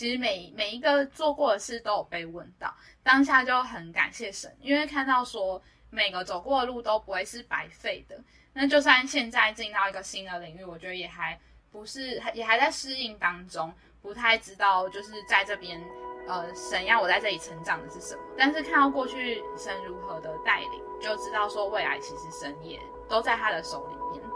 [0.00, 8.18] 其实每每一个做过的事都有被问到，当下就很感谢神，因为看到说每个走过的路都不会是白费的。
[8.54, 11.38] 那就算现在进到一个新的领域，我觉得也还
[11.70, 15.78] 不是，也还在适应当中，不太知道就是在这边，
[16.26, 18.22] 呃，神要我在这里成长的是什么。
[18.38, 24.29] 但是看到过去神如何的带领，就知道说未来其实神也都在他的手里面。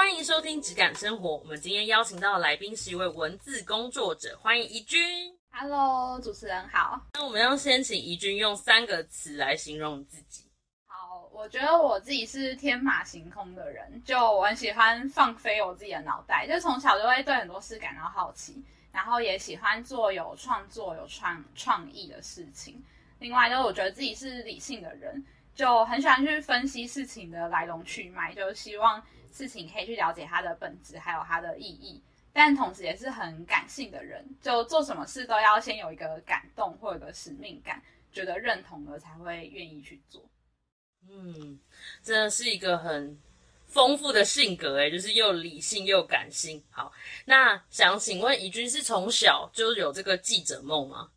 [0.00, 1.28] 欢迎收听《质感生活》。
[1.40, 4.98] 我们今天邀请到的来宾是一位文字工作者，欢迎怡君。
[5.50, 6.98] Hello，主持人好。
[7.12, 10.46] 那我们要先请怡君用三个词来形容自己。
[10.86, 22.82] 好，我觉得我自己是天马行空的人，就我很喜欢放飞我自己的脑袋，就从小就会对很多事感到好奇，然后也喜欢做有创作、有创创意的事情。
[23.18, 25.22] 另外，就是我觉得自己是理性的人，
[25.54, 28.98] 就很喜欢去分析事情的来龙去脉，就希望
[29.32, 32.02] 事情可以去了解它的本质，还有它的意义。
[32.32, 37.82] 但同时也是很感性的人，就做什么事都要先有一个感动或者有个使命感，
[38.12, 40.22] 觉得认同了才会愿意去做。
[41.08, 41.58] 嗯，
[42.02, 43.18] 真的是一个很
[43.66, 46.62] 丰富的性格诶，就是又理性又感性。
[46.70, 46.92] 好，
[47.24, 51.10] 那想请问怡君是从小就有这个记者梦吗？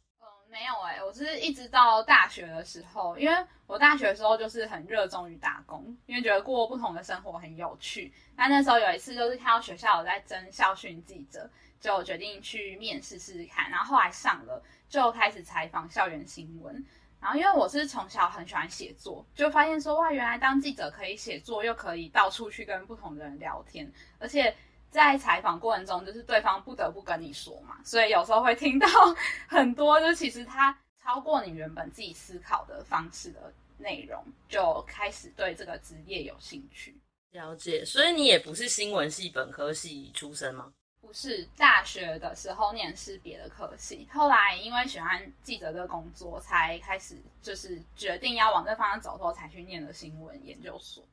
[0.53, 8.13] 没有哎、我是一直到大学的时候，因为我大学的时候就是很热衷于打工，因为觉得过不同的生活很有趣。
[8.35, 13.67] 那那时候有一次就是看到学校有在征校训记者，就决定去面试试试看。
[13.71, 16.85] 然后后来上了，就开始采访校园新闻。
[17.19, 24.55] 然后因为我是从小很喜欢写作，就发现说哇，原来当记者可以写作，又可以到处去跟不同的人聊天，而且
[24.93, 28.87] 在采访过程中，就是对方不得不跟你说嘛，所以有时候会听到
[29.49, 36.95] 很多，就其实他超过你原本自己思考的方式的内容，就开始对这个职业有兴趣。
[37.31, 40.71] 了解，所以你也不是新闻系本科系出身吗？
[41.01, 51.03] 不是大学的时候念是别的科系，后来因为喜欢记者这个工作，才开始就是决定要往这方向走后，才去念了新闻研究所。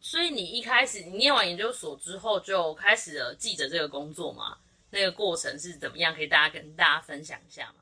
[0.00, 4.58] 所以你一开始你念完研究所之后就开始了记者这个工作吗？
[4.90, 6.14] 那个过程是怎么样？
[6.14, 7.74] 可以大家跟大家分享一下吗？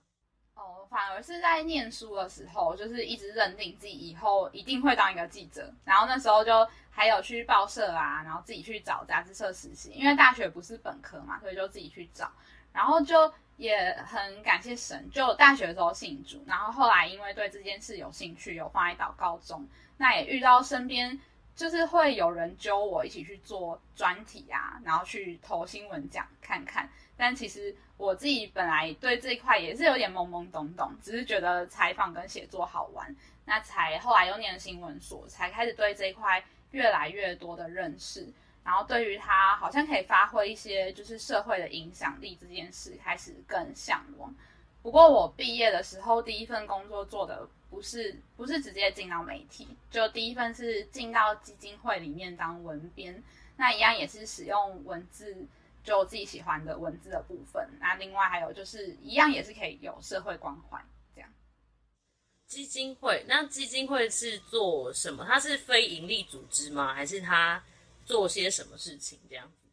[0.55, 12.33] 哦，反而是在念书的时候，就是一直认定自己以后一定会当一个记者，然后那时候就还有去报社啊，然后自己去找杂志社实习，因为大学不是本科嘛，所以就自己去找，
[12.73, 19.69] 然后就也很感谢神，就大学的时候信主，然后后来因为对这件事有兴趣，有放在祷告中，
[19.99, 21.21] 那也遇到身边
[21.57, 26.89] 就是会有人揪我一起去做专题啊，然后去投新闻奖看看。
[27.17, 38.31] 但其实我自己本来对这一块也是有点懵懵懂懂，只是觉得采访跟写作好玩，那才后来又念新闻所，才开始对这一块越来越多的认识。
[38.63, 44.35] 然后对于它好像可以发挥一些就是社会的影响力这件事，开始更向往。
[44.83, 53.23] 不过我毕业的时候，第一份工作做的不是不是直接进到媒体，就第一份是进到基金会里面当文编，
[53.57, 55.47] 那一样也是使用文字，
[55.83, 57.69] 就自己喜欢的文字的部分。
[57.81, 60.83] 那另外还有就是一样也是可以有社会关怀
[61.15, 61.29] 这样。
[62.47, 65.25] 基金会，那基金会是做什么？
[65.25, 66.95] 它是非营利组织吗？
[66.95, 67.63] 还是它
[68.05, 69.69] 做些什么事情这样子？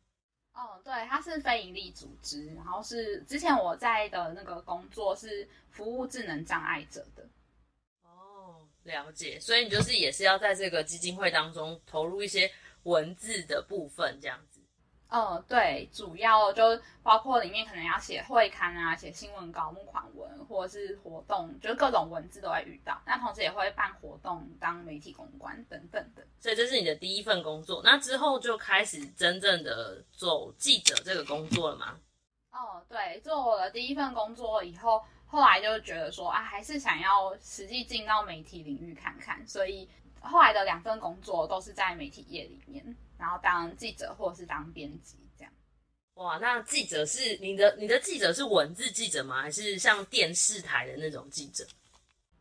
[0.54, 7.24] 哦，对，它是非营利组织，然后是之前我在的那个工作是服务智能障碍者的。
[8.86, 9.40] 哦，了解。
[9.40, 12.52] 所以你就是也是要在这个基金会当中投入一些
[12.84, 14.60] 文字的部分这样子。
[15.16, 16.64] 嗯，对，主要就
[17.04, 23.00] 包括里面可能要写会刊啊，写新闻稿、募款文，或者是活动，就是各种文字都会遇到。
[23.06, 26.26] 那同时也会办活动、当媒体公关等等的。
[26.40, 32.00] 所以这是你的第一份工作，那之后就开始真正的做记者这个工作了吗？
[32.52, 35.00] 哦，对，做我的第一份工作以后，
[35.34, 39.90] 后来就觉得说啊，还是想要实际进到媒体领域看看，所以
[40.22, 45.52] 后来的两份工作都是在媒体业里面，然后当记者或者是当编辑这样。
[46.14, 49.42] 哇，那记者是你的你的记者是文字记者吗？
[49.42, 51.66] 还是像电视台的那种记者？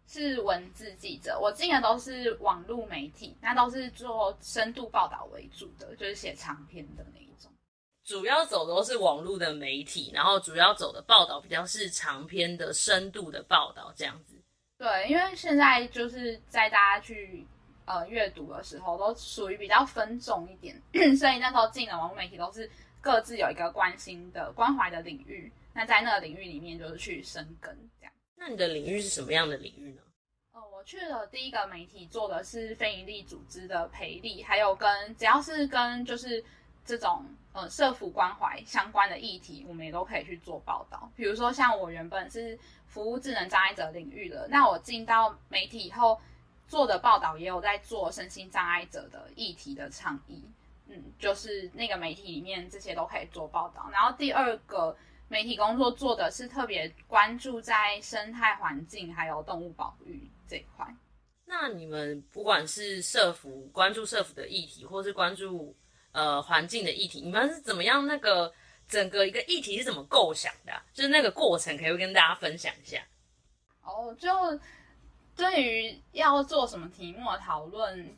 [0.07, 7.51] 是文字记者，我进的都是网络媒体，那都是做深度报道为主的，就是写长篇的那一种。
[8.05, 14.35] 主要走的都是网络的媒体，然后主要走的报道比较是长篇的深度的报道这样子。
[14.77, 17.47] 对，因为现在就是在大家去
[17.85, 20.75] 呃阅读的时候，都属于比较分众一点，
[21.17, 22.69] 所以那时候进的网络媒体都是
[23.01, 25.53] 各自有一个关心的、关怀的领域。
[25.73, 28.13] 那在那个领域里面，就是去深耕这样。
[28.37, 30.03] 那你的领域是什么样的领域呢？
[30.73, 36.45] 我去了第一个媒体做的是非营利组织的培力，还有跟只要是跟就是
[36.85, 41.11] 这种呃社福关怀相关的议题，我们也都可以去做报道。
[41.15, 46.21] 比如说像我原本是服务智能障碍者领域的，那我进到媒体以后
[46.67, 50.45] 做的报道也有在做身心障碍者的议题的倡议。
[50.89, 53.89] 嗯，就是那个媒体里面这些都可以做报道。
[53.93, 54.95] 然后第二个
[55.29, 60.87] 媒体工作做的是特别关注在生态环境还有动物保育这一块。
[61.47, 65.75] 那你们不管是社服关注社服的议题，或是关注
[66.13, 68.07] 呃环境的议题，你们是怎么样？
[68.07, 68.53] 那个
[68.87, 70.73] 整个一个议题是怎么构想的？
[70.95, 73.03] 就是那个过程，可以跟大家分享一下。
[73.83, 74.31] 哦，就
[75.37, 78.17] 对于要做什么题目的讨论。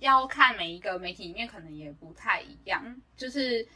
[0.00, 3.66] 要看每一个媒体里面可能也不太一样，就是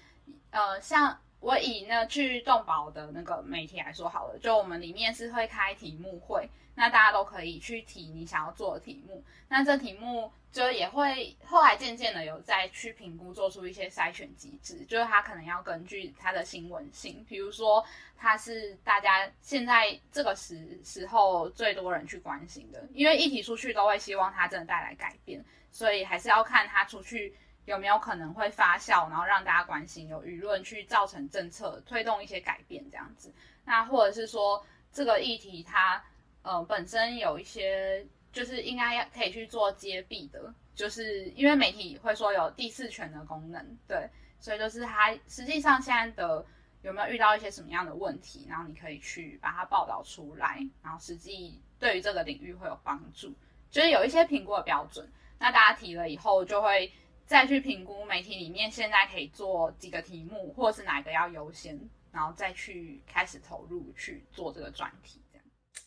[0.51, 17.85] 呃，像我以那去动保的那个媒体来说好了，就我们里面是会开题目会，那大家都可以去提你想要做的题目，那这题目就也会后来渐渐的有再去评估，做出一些筛选机制，就是它可能要根据它的新闻性，比如说
[18.17, 25.43] 它是大家现在这个时时候最多人去关心的，因为议题出去都会希望它真的带来改变。
[25.75, 27.35] 所以还是要看他出去
[27.65, 33.33] 有没有可能会发酵，然后让大家关心，有舆论去造成政策推动一些改变这样子。
[33.65, 34.63] 那或者是说
[34.93, 36.05] 这个议题它
[36.43, 44.09] 呃本身有一些就是应该要可以去做揭弊的，就是因为媒体会说有第四权的功能，对，
[44.41, 46.45] 所以就是它实际上现在的
[46.83, 53.33] 有没有遇到一些什么样的问题，然后你可以去把它报道出来，然后实际对于这个领域会有帮助，
[53.71, 55.09] 就是有一些评估的标准。
[55.39, 56.93] 那大家提了以后，就会
[57.27, 61.79] 再去评估媒体里面现在可以做几个题目，或是哪个要优先，
[62.11, 65.22] 然后再去开始投入去做这个专题。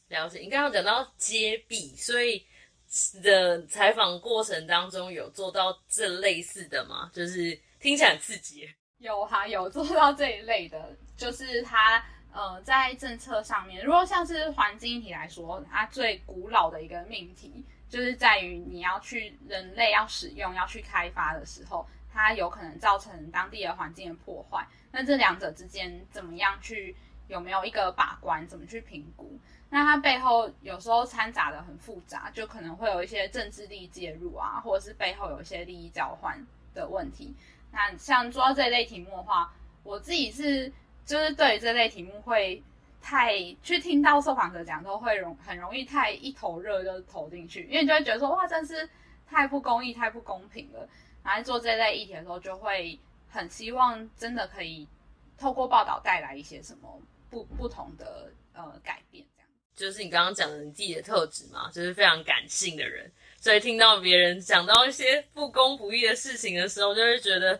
[0.08, 0.40] 了解。
[0.40, 2.46] 你刚刚讲到揭弊，所以
[3.22, 7.10] 的采访过程当中有做到这类似的吗？
[7.14, 8.70] 就是听起来很刺激。
[9.00, 12.04] 有哈，有做到这一类的，就是它
[12.34, 17.64] 呃在政策上面，如果像是环境议题来说，它最古老的一个命题。
[17.88, 24.68] 就是在于你要去人类要使用要去开发的时候，它有可能造成当地的环境的破坏。
[24.92, 26.96] 那这两者之间怎么样去
[27.28, 28.46] 有没有一个把关？
[28.48, 29.40] 怎么去评估？
[29.76, 36.42] 那它背后有时候掺杂的很复杂，就可能会有一些政治力介入啊，或者是背后有一些利益交换
[36.74, 37.36] 的问题。
[37.74, 39.52] 那像做到这类题目的话，
[39.84, 40.72] 我自己是
[41.06, 42.64] 就是对于这类题目会。
[43.08, 48.90] 太去听到受访者讲都会容很容易太一头热就投进去，因为你就会觉得说哇，真是
[49.28, 50.90] 太不公义、太不公平了。
[51.24, 53.00] 然后做这类议题的时候，就会
[53.30, 54.88] 很希望真的可以
[55.38, 57.00] 透过报道带来一些什么
[57.30, 59.24] 不不同的呃改变。
[59.76, 67.60] 就是你刚刚讲的你自己的特质嘛，就是非常感性的人，所以听到别人讲到一些不公不义的事情的时候，就会觉得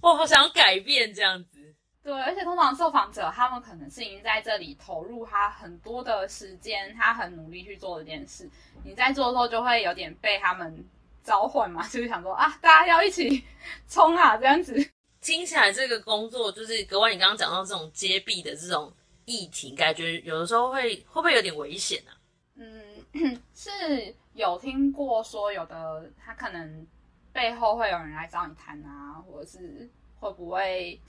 [0.00, 1.58] 我，好想要改变这样子。
[2.04, 8.48] 对，而且通常受访者他们可能是已经在这里投入他很多的时间，他很努力去做这件事。
[8.84, 10.84] 你在做的时候就会有点被他们
[11.22, 13.44] 召唤嘛， 就是想说啊，大家要一起
[13.88, 14.74] 冲啊，这样子。
[15.20, 18.92] 听起来这个工作就是格外，你刚刚讲到这种揭弊的这种
[19.24, 22.12] 议题，感觉有的时候会会不会有点危险呢？
[22.56, 26.86] 嗯，是有听过说有的他可能
[27.32, 29.88] 背后会有人来找你谈啊，或者是
[30.18, 31.00] 会不会？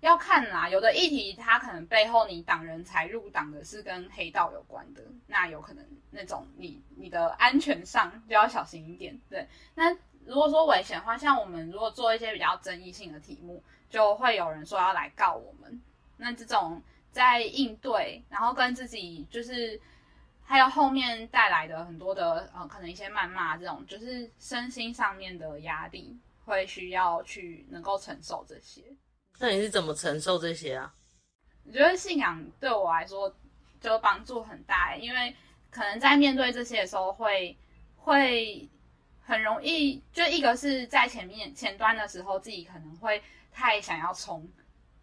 [0.00, 9.20] 要看啦，有的议题它可能背后你党人才入党的是跟黑道有关的，那有可能那种你你的安全上就要小心一点。
[9.28, 9.44] 对，
[9.74, 9.92] 那
[10.24, 15.82] 如果说危险的话，像我们如果做一些比较争议性的题目，就会有人说要来告我们。
[16.16, 19.80] 那这种在应对，然后跟自己就是
[20.44, 28.82] 还有后面带来的很多的呃，可能一些谩骂这种，就是身心上面的压力，会需要去能够承受这些。
[29.38, 30.94] 那你是怎么承受这些啊？
[31.64, 33.34] 我觉得信仰对我来说
[33.80, 35.34] 就帮助很大，因为
[35.70, 37.56] 可能在面对这些的时候，会
[37.96, 38.68] 会
[39.22, 43.22] 很容易，就一个是在前面前端的时候，自己可能会
[43.52, 44.48] 太想要冲，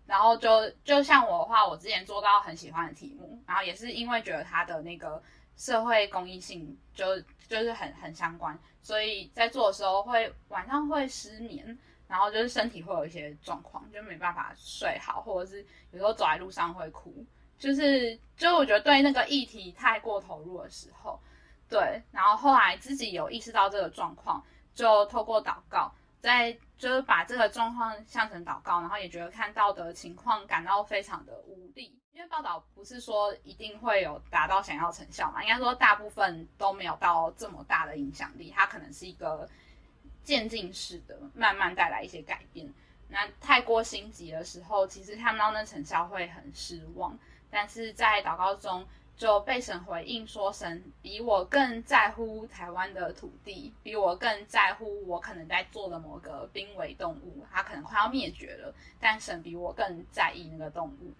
[0.05, 5.21] 然后就就像我的话，我之前做到很喜欢的题目，然后也是因为觉得它的那个
[5.55, 11.77] 社会公益性就就是很很相关，所以在做的时候会晚上会失眠。
[12.07, 17.11] 然后就是身体会有一些状况，就没办法睡好，或者是有时候走在路上会哭，
[17.57, 21.19] 就是就我觉得对那个议题太过投入的时候，
[21.67, 24.41] 对，然后后来自己有意识到这个状况，
[24.75, 25.91] 就透过祷告，
[26.25, 31.95] 在就是把这个状况向神祷告，然后也觉得看到的情况感到非常的无力。
[32.13, 39.47] 因为报道不是说一定会有达到想要成效嘛，应该说大部分都没有到这么大的影响力，它可能是一个
[40.23, 42.73] 渐进式的，慢慢带来一些改变。
[43.09, 47.15] 那太过心急的时候，其实看不到那成效会很失望。
[47.51, 48.85] 但是在祷告中
[49.17, 61.13] 就被神回应说，神比我更在乎台湾的土地，比我更在乎我可能在做的某个濒危动物，它可能快要灭绝了，但神比我更在意那个动物。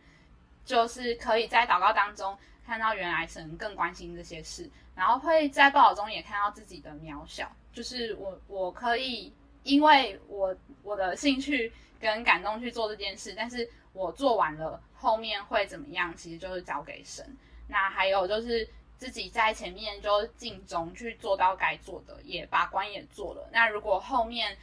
[0.65, 2.35] 就是可以在祷告当中
[2.65, 7.49] 看到原来神更关心这些事，然后会在报道中也看到自己的渺小。
[7.71, 9.31] 就是我我可以
[9.63, 17.37] 因为我我的兴趣跟感动去做这件事，但是我做完了后面会怎么样，其实就是交给神。
[17.67, 18.67] 那还有就是
[18.97, 23.49] 自己在前面就尽忠去做到该做的，也把关也做了。
[23.51, 24.57] 那如果后面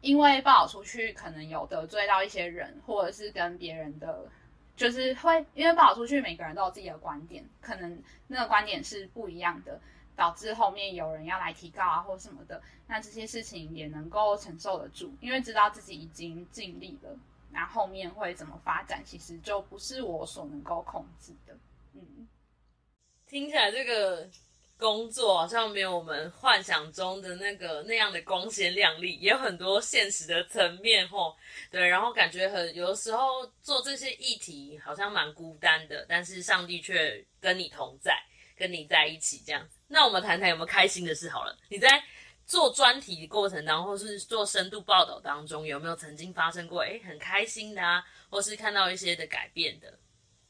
[0.00, 4.26] 因为报道出去，可能有得罪到一些人，或者是跟别人的。
[4.76, 9.80] 就是会因为不好出去，每个人都有自己的观点，可能那个观点是不一样的，
[10.16, 17.16] 导致后面有人要来提告啊或什么的，那这些事情也能够承受得住，因为知道自己已经尽力了，
[17.52, 21.56] 那后面会怎么发展，其实就不是我所能够控制的。
[21.92, 22.26] 嗯，
[23.34, 24.30] 听起来这个。
[24.76, 31.34] 工作好像没有我们幻想中的那个那样的光鲜亮丽，也有很多现实的层面吼。
[31.70, 38.20] 对，然后感觉很有的时候做这些议题好像蛮孤单的，但是上帝却跟你同在，
[38.56, 39.66] 跟你在一起这样。
[39.86, 41.56] 那我们谈谈有没有开心的事好了？
[41.68, 41.88] 你在
[42.44, 49.98] 做专题的过程当中，或是做深度报道当中，有没有曾经发生过诶很开心的啊，或是看到一些的改变的，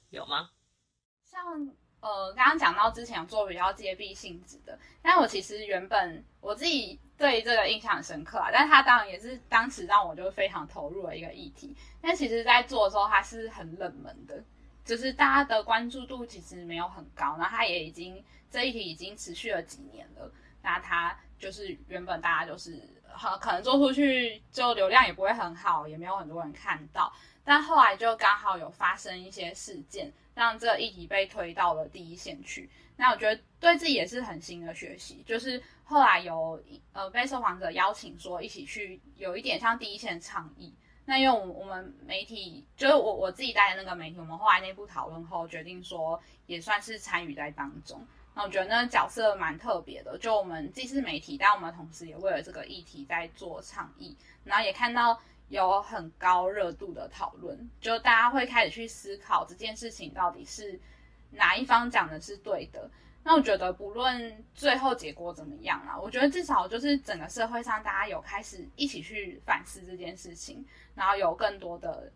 [0.08, 0.50] 有吗？
[1.30, 1.76] 像。
[2.04, 11.74] 呃，刚刚讲到之前做比较揭蔽性质的，但我其实原本我自己对这个印象很深刻啊，但是它当然也是当时让我就非常投入的一个议题。
[12.02, 14.44] 但其实，在做的时候，它是很冷门的，
[14.84, 17.36] 就是大家的关注度其实没有很高。
[17.38, 20.30] 然后它也已经这一题已经持续了几年了，
[20.60, 27.10] 那它就是原本大家就是很可能做出去就流量也不会很好，也没有很多人看到。
[27.42, 30.12] 但后来就刚好有发生一些事件。
[30.34, 35.22] 让这个议题被推到了第一线去，那我觉得对自己也是很新的学习。
[35.24, 36.60] 就是后来有
[36.92, 40.74] 呃被受访者邀请说一起去，有一点像第一线倡议。
[41.04, 48.04] 那因为我我们媒体就是我我自己带的那个媒体，我们后来内部讨论后决定说也算是参与在当中。
[48.34, 55.20] 那我觉得那个角色蛮特别的，就我们既是媒体，但我们同时也为了这个议题在做倡议，然后也看到。
[55.48, 60.78] 有很高热度的讨论，就大家会开始去思考这件事情到底是
[61.30, 62.90] 哪一方讲的是对的。
[63.22, 72.10] 那我觉得不论最后结果怎么样啊，我觉得至少就是整个社会上大家有开始一起去反思这件事情，然后有更多的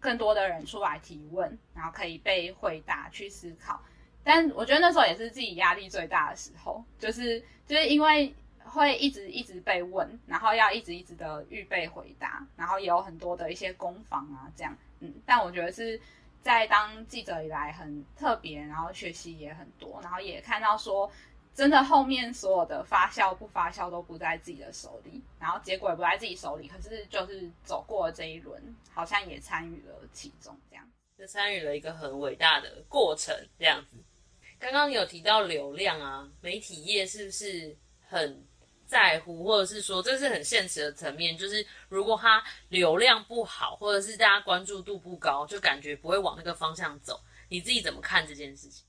[0.00, 3.80] 更多的人出来提问，然后可以被回答去思考。
[4.24, 8.34] 但我觉得那时候也是自己压力最大的时候，就是就是因为。
[8.68, 16.00] 会一直一直被问，然后要一直一直的预备回答，然后也有很多的一些攻防啊，这样，嗯，但我觉得是
[16.42, 21.10] 在当记者以来很特别，然后学习也很多，然后也看到说，
[21.54, 30.84] 真的后面所有的发酵不发酵都不在自己的手里，然后结果也不在自己手里，可是就是走过了这一轮，好像也参与了其中，这样，
[31.16, 33.96] 就参与了一个很伟大的过程，这样子。
[34.58, 38.47] 刚刚有提到流量啊，媒体业是不是很？
[38.88, 47.20] 在乎，或者是说这是很现实的层面，就是如果它流量不好，或者是大家关注度不高，就感觉不会往那个方向走。
[47.50, 48.84] 你自己怎么看这件事情？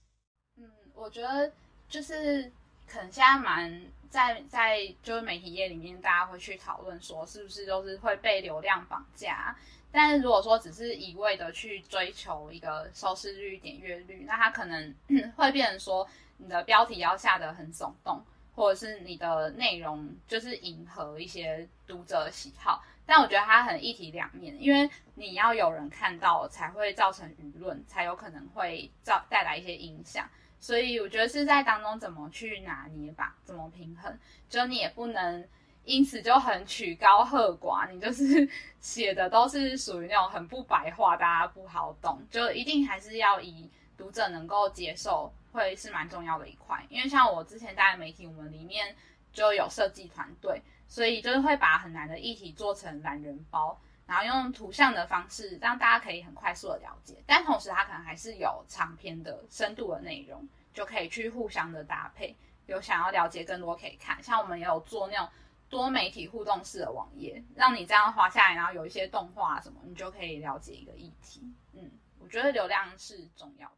[0.57, 1.51] 嗯，我觉得
[1.89, 2.49] 就是
[2.87, 9.53] 可能现在蛮在在就是媒体业里面，大家会去讨论说是不是都是会被流量绑架。
[9.91, 14.95] 但是如果说只是一味的去追求一个收视率、点阅率，那它可能
[15.35, 18.23] 会变成说你的标题要下得很耸动。
[18.59, 30.27] 或者是你的内容就是迎合一些读者喜好，但我觉得它很一体两面，因为你要有人看到才会造成舆论，才有可能会造带来一些影响。
[30.59, 34.13] 所以我觉得是在当中怎么去拿捏吧，怎么平衡，
[34.49, 35.47] 就你也不能
[35.85, 38.45] 因此就很曲高和寡，你就是
[38.81, 45.31] 写的都是属于那种很不白话，大家不好懂，就一定还是要以读者能够接受。
[45.51, 48.95] 会是蛮重要的一块，因为像我之前在媒体，我们里面
[49.33, 53.75] 就有设计团队，所以就是会把很难的议题做成懒人包，
[54.05, 62.35] 然后用图像的方式让大家可以很快速的了解，但同时它可能还是有长篇的深度的内容，就可以去互相的搭配。
[62.67, 65.27] 有想要了解更多可以看，像我们也有做那种
[65.67, 71.41] 多媒体互动式的网页，让你这样滑下来，然后有一些动画什么，你就可以了解一个议题。
[71.73, 71.89] 嗯，
[72.19, 73.73] 我觉得流量是重要的。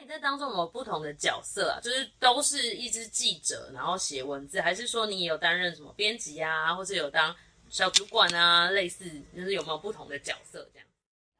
[0.00, 1.80] 你在当中有没有不同的角色啊？
[1.80, 7.34] 就是都是一只记者，然后写文字，还是说你有担任什么编辑啊，或是有当
[7.68, 10.88] 小主管啊，类似，就是有没有不同的角色这样？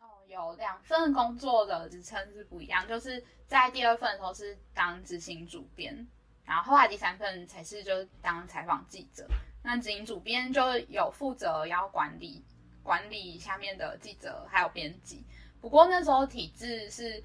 [0.01, 6.07] 哦，有两份工作的职称是不一样，就是在第二份的时候是当执行主编，
[6.45, 9.27] 然后后来第三份才是就是当采访记者。
[9.63, 12.43] 那执行主编就有负责要管理
[12.83, 15.23] 管理下面的记者还有编辑，
[15.61, 17.23] 不过那时候体制是，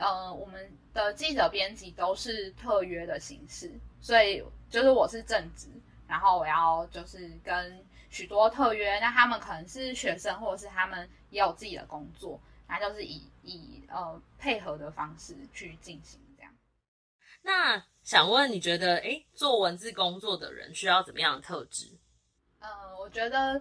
[0.00, 5.68] 呃，我们的记者编辑都是特约的形式，所以就是我是正职，
[6.08, 16.52] 然后我要就是跟许多特约，那他们可能是学生或者是他们也有自己的工作，那就是以以呃配合的方式去进行这样。
[17.42, 21.86] 那想问，你觉得诶，做文字工作的人需要怎么样的特质？
[22.58, 23.60] 呃，我觉得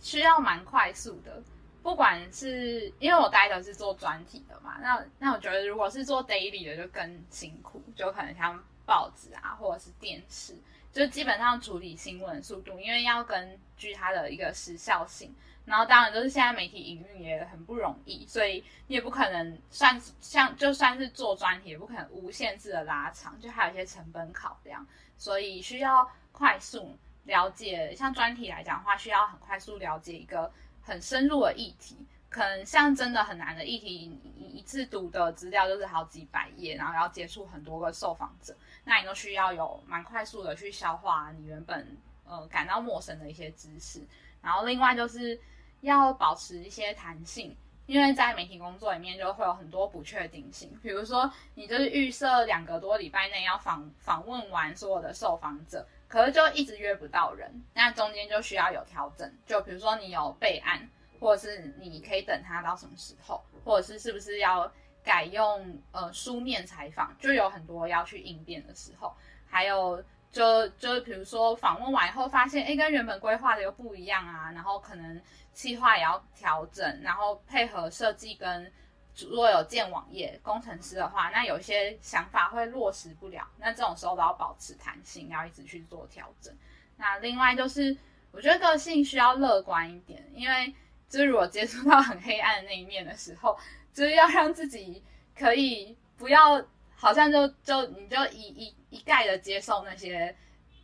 [0.00, 1.42] 需要蛮快速的，
[1.82, 10.56] 不管是因为我待的是做专题的嘛，那那我觉得如果是做 daily 的就更辛苦，就可能像报纸啊或者是电视，
[10.92, 15.34] 就基本上处理新闻速度，因为要根据它的一个时效性。
[15.64, 24.84] 然后当然就是现在媒体营运也很不容易，所以你也不可能算 像就算是做专题，也不可能无限制的拉长，就还有一些成本考量，
[25.16, 27.94] 所以需要快速了解。
[27.94, 31.96] 像专题来讲的话，需要很快速了解一个很深入的议题，
[32.28, 41.96] 可能像真的很难的议题，你一次读的资料就是好几百页，然后要接触很多个受访者，那你都需要有蛮快速的去消化你原本
[42.26, 44.00] 呃感到陌生的一些知识，
[44.42, 45.40] 然后另外就是。
[45.82, 50.70] 要保持一些弹性，因为在媒体工作里面就会有很多不确定性。
[50.80, 59.32] 比如说，你就是预设两个多礼拜内要访访问完所有的受访者，可是就一直约不到人，那中间就需要有调整。
[59.46, 60.86] 就比如说你有备案，
[61.18, 64.70] 或者是你可以等他到什么时候，或者是是不是要
[65.02, 69.14] 改用呃书面采访，就有很多要去应变的时候。
[69.46, 75.18] 还有就就比如说访问完以后发现，哎，跟原本规划的又不一样啊，然后可能。
[75.54, 78.72] 计划也要调整，然后配合设计跟
[79.28, 86.54] 如果有建网页工程师的话，那有些想法会落实不了，那这种时候都要保持弹性，要一直去做调整。
[86.96, 87.96] 那另外就是，
[88.30, 90.74] 我觉得个性需要乐观一点，因为
[91.08, 93.58] 就是如果接触到很黑暗的那一面的时候，
[93.92, 95.02] 就是要让自己
[95.38, 100.34] 可以不要好像就就你就一一一概的接受那些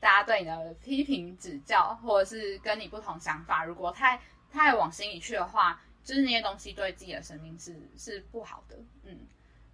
[0.00, 4.20] 大家对你的批评指教，或者是跟你不同想法，如果太。
[4.50, 9.14] 太往心里去的话，就是那些东西对自己的生命是是不好的，嗯。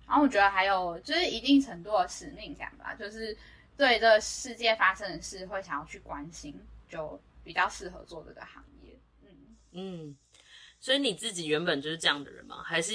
[0.05, 3.37] 然后我觉得还有就是一定程度的使命感吧，就是
[3.77, 6.53] 对这个世界发生的事会想要去关心，
[6.89, 9.29] 就比较适合做这个行业，嗯
[9.71, 10.17] 嗯。
[10.81, 12.65] 所以你自己原本就是这样的人吗？
[12.65, 12.93] 还是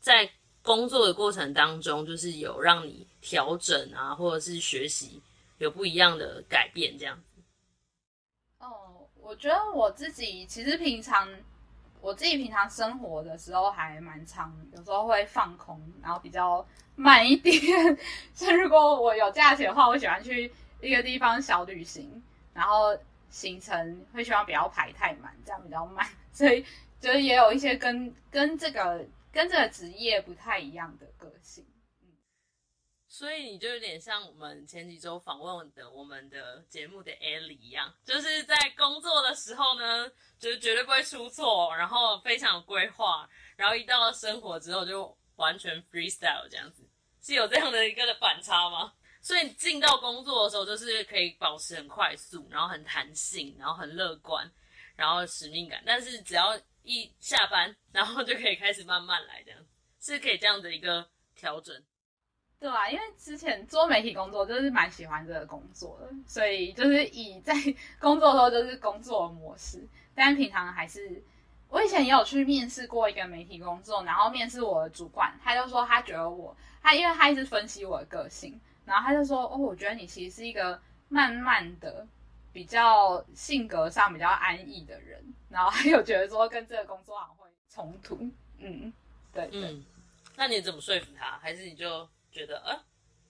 [0.00, 0.26] 在
[0.62, 5.20] 工作的过程当中，就是有让你调整啊，或者是学习
[5.58, 7.22] 有不一样的改变这样
[8.58, 9.06] 哦？
[9.16, 11.28] 我觉得我自己其实平常
[12.00, 17.54] 我自己平常生活的时候还蛮长，有时候会放空，然后比较慢一点。
[18.34, 22.22] 所以如果我有假期的话，我喜欢去一个地方小旅行，
[22.54, 22.96] 然后
[23.28, 26.06] 行程会希望不要排太满，这样比较慢。
[26.32, 26.64] 所以
[27.00, 31.64] 就是也有一些跟跟这个跟这个职业不太一样的个性。
[33.20, 46.82] 所以你就有点像我们前几周访问的我们的节目的 Ellie 一样，就是在工作的时候呢，就是绝对不会出错，然后非常有规划，然后一到了生活之后就完全 freestyle 这样子，
[47.20, 48.90] 是有这样的一个反差吗？
[49.20, 54.50] 所以进到工作的时候，就是可以保持很快速，然后很弹性，然后很乐观，
[54.96, 59.60] 然后使命感，但是只要一下班，然后就可以开始慢慢来，这样
[60.00, 61.06] 是可以这样的一个
[61.36, 61.84] 调整。
[62.60, 67.54] 对啊，因为之前做媒体工作就是蛮喜欢这个工作的，所以就是以在
[67.98, 69.82] 工作的时候就是工作模式，
[70.14, 71.22] 但平常还是
[71.70, 82.06] 我以前也有去面试过一个媒体工作，然后面试我的主管，他就说他觉得我他因为他一直分析我的个性，然后他就说哦，我觉得你其实是一个慢慢的
[82.52, 88.92] 比较性格上比较安逸的人，然后还有觉得说跟这个工作好像会冲突，嗯，
[89.32, 89.82] 对，嗯，
[90.36, 91.38] 那你怎么说服他？
[91.38, 92.06] 还是你就？
[92.30, 92.80] 觉得呃，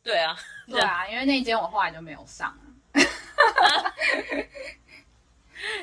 [0.02, 0.36] 对啊，
[0.68, 2.56] 对啊，因为那间我后来就没有上。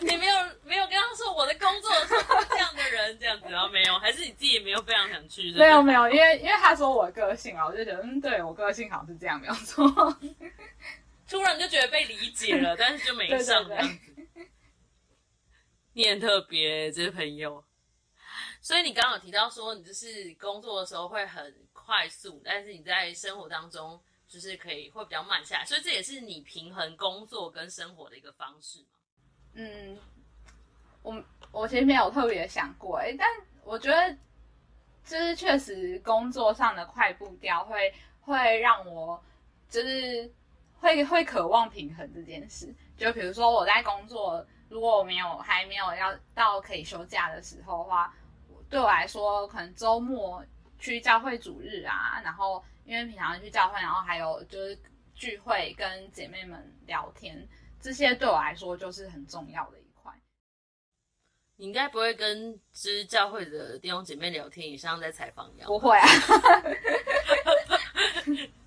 [0.01, 2.07] 你没有没有跟他说我的工作是
[2.49, 5.51] 这样的人这样子，然后没有，还是你自己也没有非常想去？
[5.51, 9.85] 没有没有，因为因为他说我个性啊，我就觉得嗯，对我个性好像是这样，没有错。
[11.29, 13.99] 突然就觉得被理解了，但是就没上这样子。
[15.93, 17.63] 你很特别，这些朋友。
[18.67, 28.83] 所以你刚刚有提到说，你就是工作的时候会很快速，但是你在生活当中就是可以会比较慢下来，所以这也是你平衡工作跟生活的一个方式？
[29.53, 29.97] 嗯，
[31.01, 33.25] 我我其实没有特别想过哎，但
[33.63, 34.13] 我觉得
[35.05, 39.23] 就是确实工作上的快步调会会让我
[39.69, 40.29] 就是
[40.81, 42.75] 会会渴望平衡这件事。
[42.97, 48.13] 就比如说我在工作，如果我没有还没有要到可以休假的时候的话。
[48.69, 50.43] 对我来说，可能周末
[50.79, 54.77] 去教会主日啊，然后因为平常去教会，然后还有就是
[55.15, 57.47] 聚会跟姐妹们聊天，
[57.81, 60.13] 这些对我来说就是很重要的一块。
[61.55, 65.67] 你应该不会跟之教会的弟兄姐妹聊天，也像在采访一样。
[65.67, 66.07] 不会啊，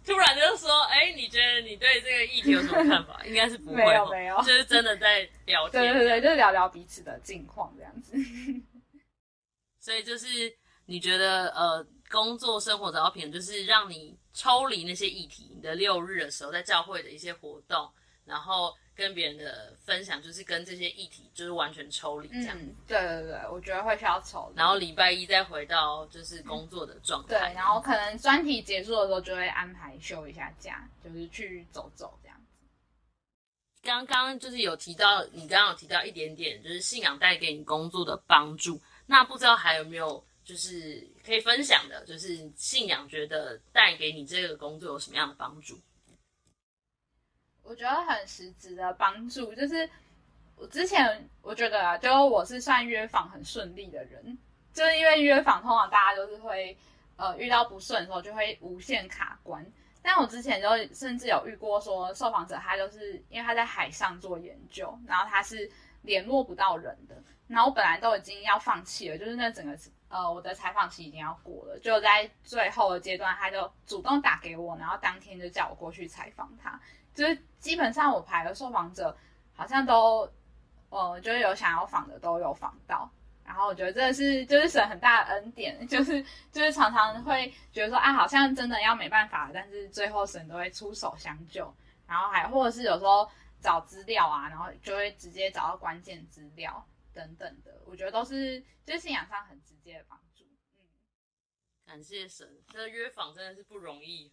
[0.04, 5.80] 突然就说：“哎，你觉得你对这个议题有什么看法？”应该是不会，没有没有，就是真的在聊天。
[5.80, 8.16] 对对对，就是聊聊彼此的近况这样子。
[9.80, 10.26] 所以就是
[10.84, 15.50] 你觉得呃，工作生活的平衡，就是让你抽离那些议题。
[15.54, 17.90] 你的六日的时候，在教会的一些活动，
[18.24, 22.58] 然后跟别人的分享，就是跟这些议题就是完全抽离这样。
[22.86, 24.52] 对对对，我觉得会需要抽。
[24.54, 27.38] 然后礼拜一再回到就是工作的状态。
[27.38, 32.44] 对，然后可能专题结束的时候，就会安排休一下假，就是去走走这样子。
[33.82, 38.78] 刚刚就是有提到，你刚刚有提到一点点，就是信仰带给你工作的帮助。
[39.10, 45.76] 那不知道还有没有就是可以分享的，就是信仰觉得带给你这个工作有什么样的帮助？
[47.64, 49.90] 我觉得很实质的帮助，就是
[50.54, 54.38] 我之前我觉得，就我是算约访很顺利的人，
[54.72, 56.78] 就是因为约访通常大家都是会
[57.16, 59.66] 呃遇到不顺的时候就会无限卡关，
[60.02, 65.68] 但我之前就甚至有遇过说受访者他就是因为他在海上做研究，然后他是
[66.02, 67.20] 联络不到人的。
[67.50, 69.76] 然后我本来都已经要放弃了，就是那整个
[70.08, 76.80] 呃我的采访期已经要过了，就在最后的阶段，他就主动打给我，然后当天就叫我过去采访他。
[77.12, 79.14] 就是基本上我排的受访者
[79.52, 80.30] 好像都
[80.90, 83.10] 呃就是有想要访的都有访到，
[83.44, 91.74] 然后我觉得这是就是神很大的恩典， 就是就是常常会觉得说啊好像真的要没办法，但是最后神都会出手相救，
[92.06, 93.28] 然后还或者是有时候
[93.60, 96.86] 找资料啊，然后就会直接找到关键资料。
[97.12, 100.44] 等等的，我觉得都是就是信仰上很直接的帮助。
[100.78, 100.84] 嗯，
[101.86, 104.32] 感谢神，这约访真的是不容易。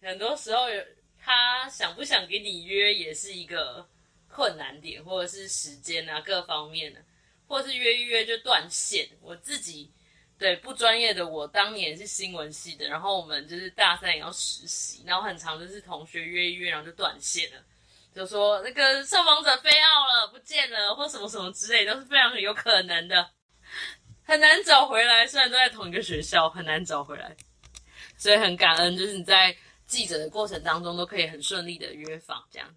[0.00, 0.84] 很多时候，有
[1.18, 3.88] 他想不想给你约，也是一个
[4.28, 7.04] 困难点，或者是时间啊各方面的，
[7.46, 9.08] 或是约一约就断线。
[9.20, 9.92] 我自己
[10.38, 17.64] 对不专业的我，当年是新闻系的，然后我们就是大三也要实习，然后很长就是同学约一约，然后就断线了。
[18.18, 23.30] 就说那个受访者飞奥了，不见了，或什么什么之类，都是非常有可能的，
[24.24, 25.24] 很难找回来。
[25.24, 27.36] 虽然都在同一个学校，很难找回来，
[28.16, 32.68] 所以很感恩，就是你在记者的过程当中都可以很顺利的约访这样。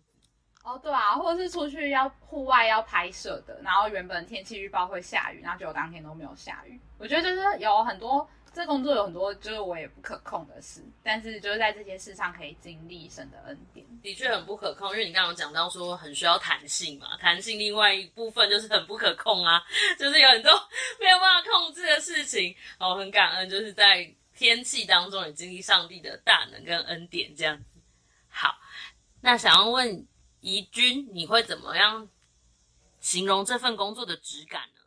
[0.64, 6.80] 哦，对啊，或者是出去要户外要拍摄的，然后原本天气预报会下雨，然后结果当天都没有下雨。
[7.00, 8.30] 我觉得就是有很多。
[8.54, 13.86] 这工作有很多就是我也不可控的事，但是就是在这些事上可以经历神的恩典。
[14.02, 19.64] 的确很不可控，因为你刚刚讲到说很需要弹性嘛，弹性另外一部分就是很不可控啊，
[19.98, 20.52] 就是有很多
[21.00, 22.54] 没有办法控制的事情。
[22.78, 27.80] 哦，很感恩，就是在天气当中也经历上帝的大能跟恩典这样子。
[28.28, 28.58] 好，
[29.22, 30.06] 那想要问
[30.42, 32.10] 怡君，你会怎么样
[33.00, 34.81] 形容这份工作的质感呢？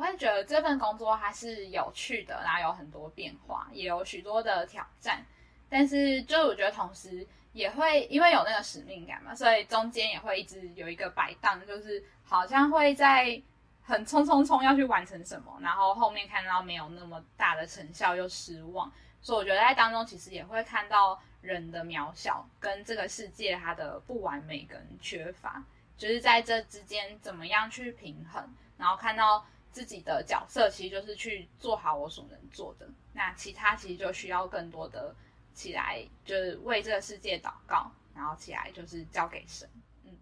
[0.00, 5.22] 我会觉得这份工作还是有趣的，然后有很多变化，也有许多的挑战。
[5.68, 13.38] 但是，就我觉得同时也会因为有那个使命感嘛，所以中间也会一直有一个摆荡，就是好像会在
[13.82, 18.90] 很冲冲冲要去完成什么，然后后面看到没有那么大的成效又失望。
[19.20, 25.62] 所以我觉得在当中其实也会看到人的渺小跟这个世界它的不完美跟缺乏，
[25.98, 28.42] 就是在这之间怎么样去平衡，
[28.78, 29.44] 然后看到。
[29.72, 35.14] 自己的角色其实就是去做好我所能做的，那其他其实就需要更多的
[35.54, 39.68] 起来，就是为这个世界祷告，然后起来就是交给神。
[40.04, 40.16] 嗯，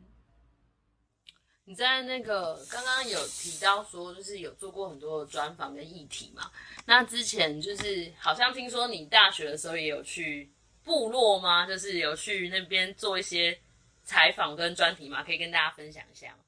[1.64, 6.50] 你在那个刚刚有提到说，就是有做过很多的专访跟议题嘛？
[6.84, 10.50] 那之前就是好像听说你大学的时候也有去
[10.84, 11.66] 部落吗？
[11.66, 13.58] 就是有去那边做一些
[14.04, 15.22] 采访跟专题嘛？
[15.22, 16.38] 可以跟大家分享一下吗？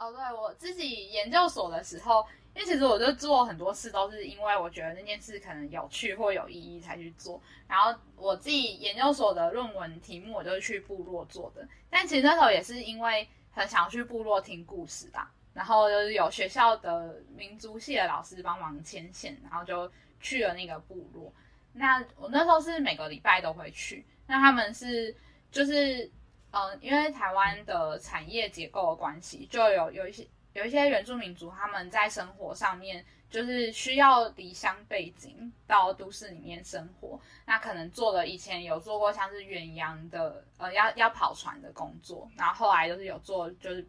[0.00, 7.38] 哦，对我自己研究所的时候，因为其实我就做很多事，都是因为我觉得那件事可能有趣或有意义才去做。
[7.68, 11.68] 然后我自己研究所的论文题目，我就是去部落做的。
[11.90, 15.30] 但其实那时候也是因为很想去部落听故事吧。
[15.52, 21.30] 然后就是有学校的民族系的老师帮忙牵线，然后就去了那个部落。
[21.74, 24.06] 那我那时候是每个礼拜都会去。
[24.26, 25.14] 那他们是
[25.50, 26.10] 就是
[26.52, 37.20] 嗯，因为台湾的产业结构的关系，就有有一些有一些原住民族他们在生活上面就是需要离乡背景到都市里面生活。
[37.46, 43.86] 那可能做了以前有做过像是远洋的呃要要跑船的工作，然后后来就是有做就是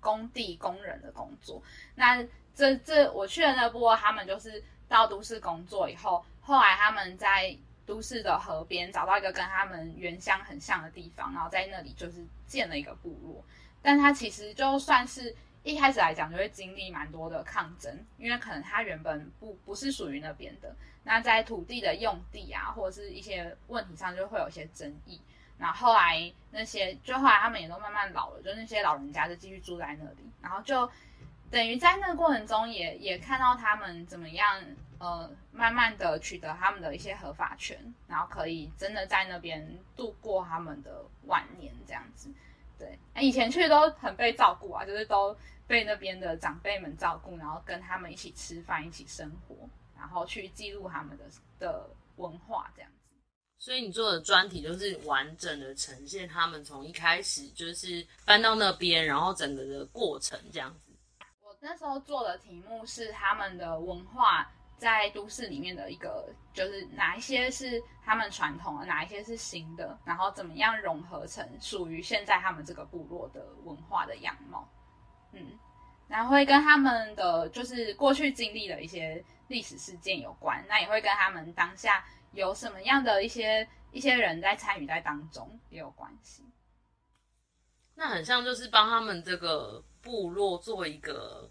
[0.00, 1.62] 工地工人的工作。
[1.94, 2.20] 那
[2.54, 7.56] 这这我去的那波，他们就是到都市工作以后，后来他们在
[7.92, 13.44] 都市的河边找到一个跟他们原乡很像的地方，然后在那里就是建了一个部落。
[13.82, 20.74] 但他其实就算是一开始来讲，就会经历蛮多的抗争，因为可能他原本不不是属于那边的。
[21.04, 25.20] 那在土地的用地啊，或者是一些问题上，就会有一些争议。
[25.58, 30.90] 然后后来那些，就后来他们也都慢慢老了，就那些老人家就继续住在那里，然后就
[31.50, 34.64] 等于在那个过程中，也也看到他们怎么样。
[35.02, 42.32] 呃，慢慢的取得他们的一些合法权，然后可以真的在那边度过他们的晚年，这样子。
[42.78, 45.36] 对，那以前去都很被照顾啊，就是都
[45.66, 51.24] 被那边的长辈们照顾，然后跟他们一起吃饭，一起生活，然后去记录他们的
[51.58, 53.12] 的文化，这样子。
[53.58, 60.92] 所以你做的专题就是完整的呈现他们从一开始就是搬到那边，然后整个的过程这样子。
[61.40, 64.48] 我那时候做的题目是他们的文化。
[64.82, 74.68] 在都市里面的一个，就是哪一些是他们传统的，哪一些是新的，然后怎么样融合成属于现在他们这个部落的文化的样貌，
[75.30, 75.56] 嗯，
[76.08, 86.42] 然后会跟他们的就是过去经历的一些历史事件有关，那也会跟他们当下有什么样的一些一些人在参与在当中也有关系。
[87.94, 91.48] 那很像就是帮他们这个部落做一个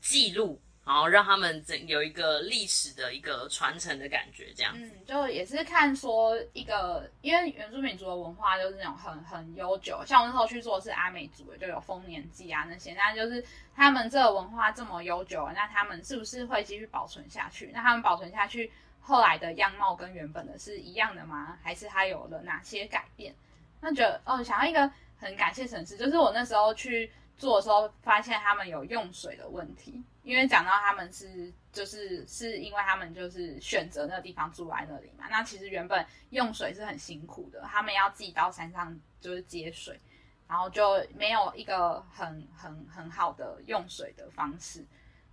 [0.00, 0.62] 记录。
[0.84, 4.72] 然后让他们整有一个历史的一个传承的感觉，这样。
[4.76, 13.44] 嗯，就也是看说一个，因为原住民族的文化就是那种很很悠久，像我那时候去做是阿美族的，就有丰年祭啊那些，那就是
[13.76, 17.70] 他们这个文化这么悠久，那他们是不是会继续保存下去？
[17.72, 21.56] 那他们保存下去后来的样貌跟原本的是一样的吗？
[21.62, 23.32] 还是它有了哪些改变？
[23.80, 24.90] 那觉哦，想要一个
[25.20, 27.08] 很感谢城市，就是我那时候去。
[27.42, 39.98] 做的时候发现他们有用水的问题，因为讲到他们是就是是因为他们就是选择那个地方住在那里嘛，那其实原本用水是很辛苦的，他们要自己到山上就是接水，
[40.46, 44.86] 然后就没有一个很很很好的用水的方式，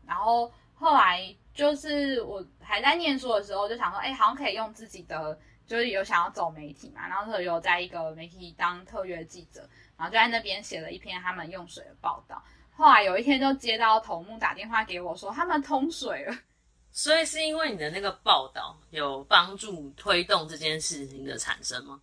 [0.07, 9.69] 然后后来就是我还在念书的时候就想说，哎，好像可以用自己的，就是有想要走媒体嘛，然后有在一个媒体当特约记者。
[9.99, 12.41] 然后就在那边写了一篇他们用水的报道。
[12.71, 16.35] 后来有一天就接到头目打电话给我说，他们通水了。
[16.91, 22.01] 所以是因为你的那个报道有帮助推动这件事情的产生吗？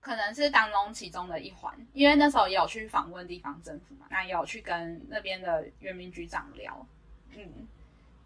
[0.00, 6.86] 可能是当中其中的一环，因为那时候也有去访问地方政府嘛，那也有去跟那边的原民局长聊，
[7.34, 7.66] 嗯，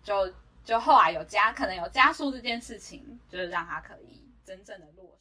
[0.03, 0.31] 就
[0.65, 5.18] 就后来有加，可能有加速这件事情，就是让他可以真正的落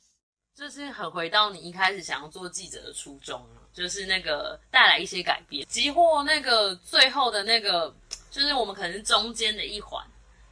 [0.57, 0.69] 就。
[0.69, 3.47] 是很回到你一开始想要做记者的初衷。
[3.73, 7.93] 就是那个带来一些改变，即或那个最后的那个，
[8.31, 10.03] 就是我们可能是中间的一环，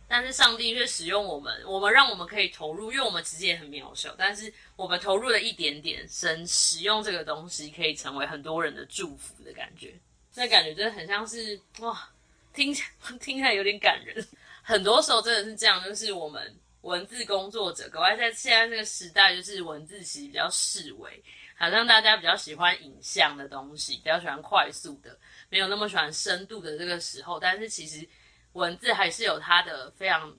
[0.08, 9.96] 但是上帝却使用我们，我们让我们可以投入，因为我们其实也很渺小，但是我们投入了一点点，神使用这个东西可以成为很多人的祝福的感觉，
[10.36, 12.08] 那感觉真的很像是哇，
[12.54, 14.24] 听起来 听起来有点感人。
[14.62, 16.56] 很多时候真的是这样，就是我们
[16.86, 21.24] 文字工作者，格外在现在这个时代，就是文字其实比较视为。
[21.58, 25.18] 好像大家比较喜欢影像的东西，比较喜欢快速的，
[25.50, 27.40] 没有那么喜欢深度的这个时候。
[27.40, 28.08] 但是其实
[28.54, 30.32] 文字还是有它的非常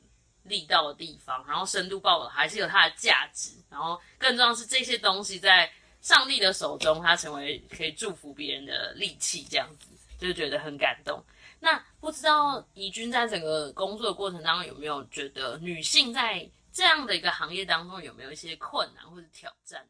[0.45, 3.51] 力道的地方，然后深度报道还是有它的价值。
[3.69, 5.69] 然后更重要是这些东西在
[6.01, 11.21] 上帝的手中，它成为可以祝福别人的利器，这样子就是觉得很感动。
[11.61, 19.87] 那不知道怡君在整个工作的过程当中有没有觉得女性在这样的一个行业当中有没有一些困难或者挑战？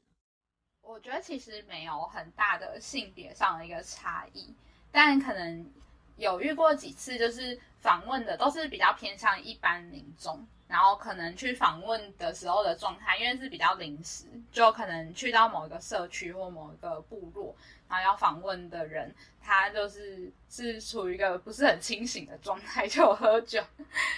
[0.80, 4.54] 我觉得其实没有很大的性别上的一个差异，
[4.92, 5.68] 但可能
[6.16, 17.54] 有遇过几次，就是访问的都是比较偏向一般民众，然后可能去访问的时候的状态，因为是比较临时，就可能去到某一个社区或某一个部落，
[17.88, 23.62] 然后要访问的人，他就是是处于一个不是很清醒的状态，就喝酒，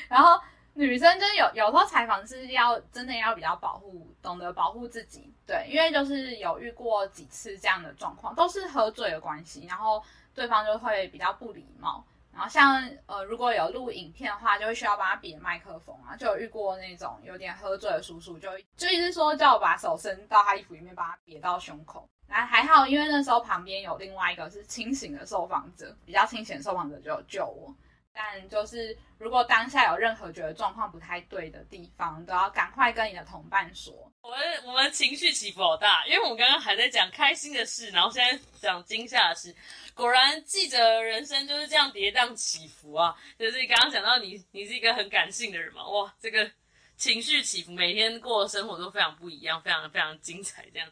[0.09, 0.41] 然后。
[0.75, 10.01] 女生就有有时候采访是要真的要比较保护，懂得保护自己，对，因为就是有遇过几次这样的状况，都是喝醉的关系，然后
[10.33, 16.15] 对方就会比较不礼貌，然后像呃，如果有录影片的话，就会需要帮他别麦克风啊。
[16.17, 22.09] 就有遇过那种有点喝醉的叔叔，就就一直说叫我把手伸到他衣服里面，把他别到胸口。
[22.29, 27.75] 然后还好，因为那时候旁边有另外一个是清醒的受访者，比较清醒的受访者就有救我。
[28.13, 34.08] 但就是如果当下有任何觉得状况不太对的地方，都要赶快跟你的同伴说。
[34.21, 39.55] 我们我们情绪起伏好大，因为我们刚刚还在讲开心的事，然后现在讲惊吓的事。
[39.95, 43.17] 果然记者人生就是这样跌宕起伏啊！
[43.39, 46.51] 就是你刚刚讲到你，你是一个很感性的人嘛，哇，这个
[46.97, 50.89] 情绪起伏，每天过的生活都非常不一样，非常非常精彩，这样。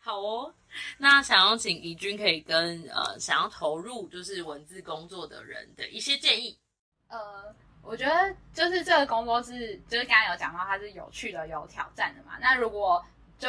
[0.00, 0.54] 好哦，
[0.98, 6.58] 那想要请怡君可以跟呃想要投入就是文字工作的人的一些建议。
[7.08, 12.38] 呃，我觉得就是这个工作是，就是刚刚有讲到它是有趣的、有挑战的嘛。
[12.40, 13.04] 那如果
[13.38, 13.48] 就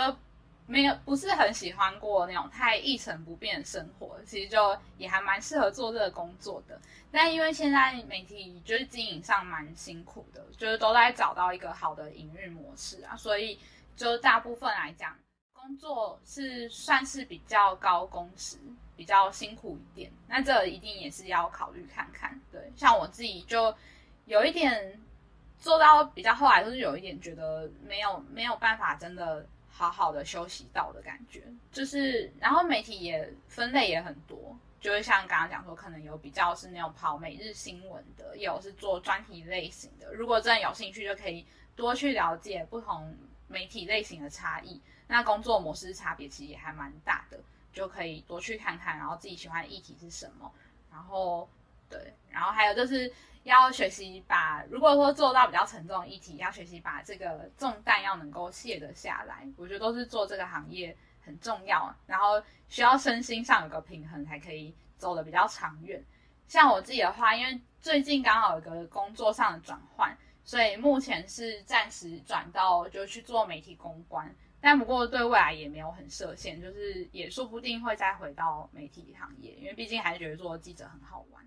[0.65, 6.79] 没有不是很喜欢过那种太一成不变的生活，其实就也还蛮适合做这个工作的。
[7.11, 13.59] 但因为现在媒体就是经营上蛮辛苦的，就是都在找到一个好的营运模式啊，所以
[13.95, 15.15] 就大部分来讲。
[15.53, 18.57] 工作是算是比较高工时，
[18.95, 22.41] 比较辛苦一点，那这一定也是要考虑看看。
[22.51, 23.71] 对，像我自己就
[24.25, 24.99] 有一点
[25.57, 31.43] 做到比较后来，就是有一点觉得没有没有办法真的好好的休息到的感觉。
[31.71, 40.13] 就是，然后媒体也分类也很多，就是像刚刚讲说，可能有比较是那种跑每日新闻的，也有是做专题类型的。
[40.13, 43.15] 如果真的有兴趣，就可以多去了解不同
[43.47, 44.81] 媒体类型的差异。
[45.07, 47.37] 那工作模式差别其实也还蛮大的，
[47.73, 50.49] 就可以多去看看，然后自己喜欢的议题是什么，
[50.89, 51.49] 然后
[51.89, 53.11] 对，然后还有就是
[53.43, 66.03] 要学习把，如果说做到比较沉重的议题，要学习把这个重担要能够卸得下来，我觉得都是做这个行业很重要，然后需要身心上有个平衡，才可以走得比较长远。
[66.47, 74.33] 像我自己的话，因为最近刚好有个工作上的转换，所以目前是暂时转到就去做媒体公关。
[74.63, 81.43] 但不过对未来也没有很设限，就是也说不定会再回到媒体行业，因为毕竟还是觉得做记者很好玩。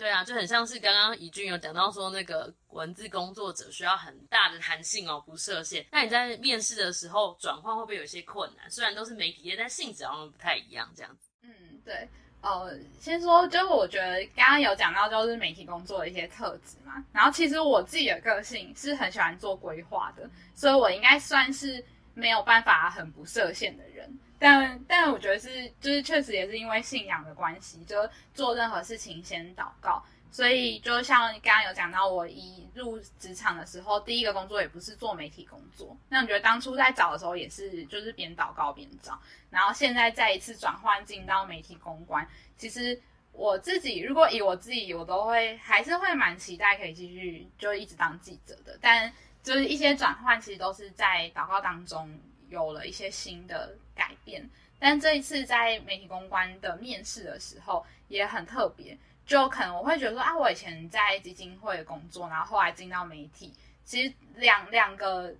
[0.00, 5.84] 对啊，就很像是刚刚怡俊有讲到说，那个文字工作者需要很大的弹性哦，不设限。
[5.92, 8.70] 那你在面试的时候转换会不会有些困难？
[8.70, 11.28] 虽然都是媒体业，但性质好像不太一样，这样子。
[11.42, 11.52] 嗯，
[11.84, 12.08] 对。
[12.40, 17.04] 呃，先说，就我觉得刚刚有讲到就是媒体工作的一些特质嘛。
[17.12, 21.84] 然后其实我自己的个性是很喜欢做规划的，所以我应该算是。
[22.12, 27.96] 没有办法很不设限的人，但但我觉得是就是确实也是因为信仰的关系，就
[28.34, 30.02] 做任何事情先祷告。
[30.32, 35.96] 所以就像刚刚有讲到，我一入职场的时候，第一个工作也不是做媒体工作。
[36.08, 42.26] 那我觉得当初在找的时候也是就是边祷告边找，然后现在再一次转换进到媒体公关，
[42.56, 43.00] 其实
[43.32, 49.12] 我自己如果以我自己，我都会还是会蛮期待可以继续就一直当记者的，但。
[49.42, 52.14] 就是一些转换，其实都是在祷告当中
[52.50, 54.48] 有了一些新的改变。
[54.78, 63.52] 但这一次在媒体公关的面试的时候也很特别，就可能我会觉得说啊，我以前在基金会工作，然后后来进到媒体，
[63.84, 65.34] 其实两两个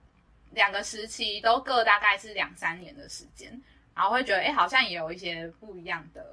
[0.51, 3.51] 两个时期都各大概是两三年的时间，
[3.95, 6.25] 然后会觉得哎，好像也有一些不一样的，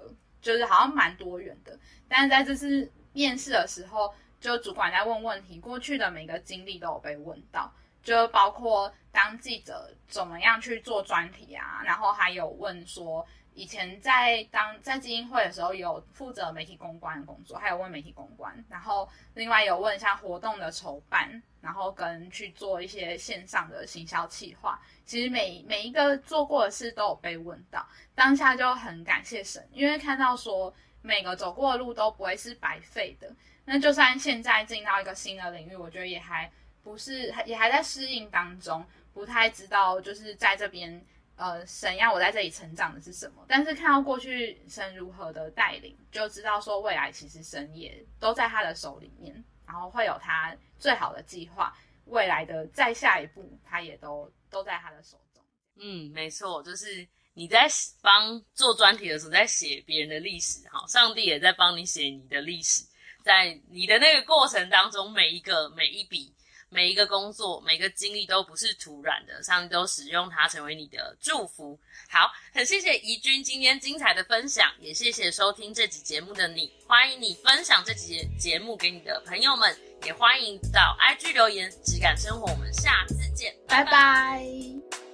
[0.42, 1.80] 就是好像蛮多元的。
[2.10, 4.14] 但是在这次面试的时候。
[4.40, 7.74] 就主管在问问题，过去的每个经历都有被问到，
[8.08, 33.30] 就包括当记者怎么样去做专题啊，然后还有问说以前在当在基金会的时候有负责媒体公关的工作，还有问媒体公关，然后另外有问像活动的筹办，然后跟去做一些线上的行销企划，其实每每一个做过的事都有被问到，当下就很感谢神，因为看到说每个走过的路都不会是白费的。
[33.66, 36.50] 那就算现在进到一个新的领域，我觉得也还
[36.88, 38.82] 不是，也还在适应当中，
[39.14, 43.46] 不太知道就是在这边，呃，神要我在这里成长的是什么。
[43.46, 55.44] 但是看到过去神如何的带领，就知道说未来其实神也都在他的手里面，然后会有他最好的计划，未来的再下一步，他也都都在他的手中。
[55.76, 57.68] 嗯，没错，就是你在
[58.02, 62.86] 帮做专题的时候，在写别人的历史，哈，上帝也在帮你写你的历史。
[63.26, 66.34] 在你的那个过程当中，每一个每一笔、
[66.70, 71.80] 每一个工作、每个经历都不是突然的，上帝都使用它成为你的祝福。
[72.10, 76.72] 好，很谢谢怡君今天精彩的分享，也谢谢收听这集节目的你。
[76.86, 81.72] 欢迎你分享这集节目给你的朋友们，也欢迎到 IG 留言。
[81.84, 85.07] 质感生活，我们下次见，拜拜。